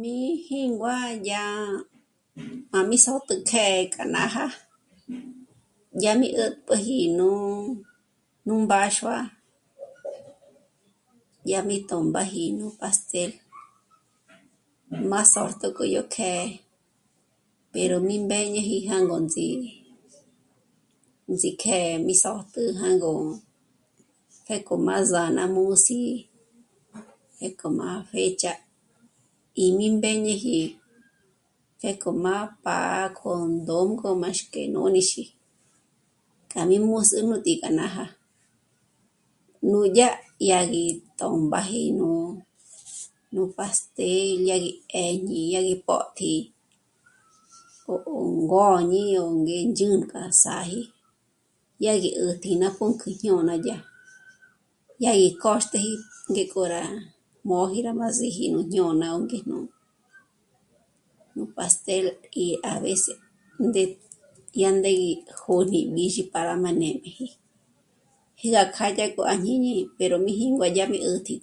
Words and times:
Mí 0.00 0.18
jíngua 0.46 0.98
yá 1.28 1.42
má 2.70 2.78
mí 2.88 2.96
sö́jtü 3.04 3.34
kjë̌'ë 3.50 3.88
k'a 3.92 4.04
nája, 4.14 4.44
yá 6.02 6.12
mi 6.20 6.28
'ä̀t'p'üji 6.40 6.98
nú, 7.18 7.28
nú 8.46 8.52
mbáxua, 8.64 9.18
yá 11.50 11.58
mí 11.68 11.76
tö̌mbaji 11.88 12.42
nú 12.58 12.66
pastel 12.80 13.30
má 15.10 15.20
sö́jtü 15.32 15.66
k'o 15.76 15.84
yó 15.94 16.02
kjë̌'ë, 16.14 16.56
pero 17.72 17.96
mí 18.06 18.16
mbéñeji 18.24 18.76
jângonts'i, 18.88 19.46
ndzí'i 21.30 21.54
kjë̌'ë 21.62 22.02
mi 22.06 22.14
sö́jtü 22.22 22.62
jângo 22.80 23.12
pjék'o 24.44 24.74
má 24.86 24.96
sá'a 25.10 25.30
ná 25.36 25.44
mús'i, 25.54 26.00
pjék'o 27.36 27.68
má 27.78 27.88
fecha, 28.10 28.52
í 29.64 29.66
mí 29.76 29.86
mbéñeji 29.96 30.60
pjék'o 31.80 32.10
má 32.24 32.36
pá'a 32.64 33.04
k'o 33.18 33.32
ndónk'o 33.56 34.08
máxk'e 34.22 34.62
nǒnixi 34.74 35.22
k'a 36.50 36.60
mí 36.68 36.76
mús'ü 36.88 37.18
nú 37.28 37.34
tǐ'i 37.44 37.56
k'a 37.62 37.70
nája. 37.78 38.04
Núdya 39.70 40.08
yá 40.48 40.58
gí 40.72 40.84
tö̌mbaji 41.18 41.82
nú, 41.98 42.08
nú 43.34 43.42
pastel 43.56 44.36
yá 44.48 44.56
gí 44.64 44.72
'éñi, 45.00 45.38
yá 45.54 45.60
gí 45.68 45.74
pó't'i, 45.88 46.32
'ò'o, 47.86 47.96
ó 48.14 48.16
ngôñi 48.46 49.04
o 49.24 49.24
ngé 49.42 49.58
ndzhǘnk'a 49.70 50.22
sáji, 50.42 50.82
yá 51.84 51.92
gí 52.02 52.10
'ä̀tji 52.16 52.50
ná 52.60 52.68
pǔnk'ü 52.76 53.08
jñôna 53.20 53.54
yá, 53.66 53.76
yá 55.04 55.12
gí 55.20 55.28
k'ôxteji 55.40 55.92
ngék'o 56.30 56.62
rá 56.74 56.82
móji 57.48 57.78
rá 57.86 57.92
má 58.00 58.06
síji 58.18 58.44
nú 58.54 58.60
jñôna 58.72 59.06
o 59.16 59.18
ngéjnú, 59.26 59.58
nú 61.34 61.42
pastel 61.56 62.04
í 62.44 62.46
a 62.70 62.72
veces 62.82 63.18
ndé..., 63.68 63.82
yá 64.62 64.70
ndé 64.78 64.90
gí 65.00 65.10
jǒd'ü 65.40 65.80
b'ízhi 65.94 66.22
para 66.34 66.52
má 66.62 66.70
nêm'eji, 66.80 67.26
jé 68.38 68.46
gá 68.54 68.62
kjâ'a 68.72 68.94
dyák'o 68.96 69.22
à 69.32 69.34
jñíñi 69.44 69.72
pero 69.98 70.16
mí 70.24 70.32
jíngua 70.40 70.68
dyà 70.74 70.84
mí 70.92 70.98
'ä̀tji 71.06 71.34